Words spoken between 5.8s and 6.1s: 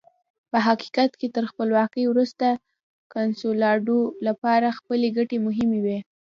وې.